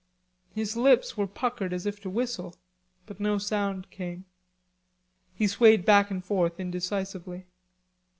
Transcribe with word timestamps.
His 0.55 0.75
lips 0.75 1.15
were 1.15 1.27
puckered 1.27 1.71
up 1.71 1.75
as 1.75 1.85
if 1.85 1.99
to 2.01 2.09
whistle, 2.09 2.55
but 3.05 3.19
no 3.19 3.37
sound 3.37 3.91
came. 3.91 4.25
He 5.35 5.45
swayed 5.45 5.85
back 5.85 6.09
and 6.09 6.25
forth 6.25 6.59
indecisively. 6.59 7.45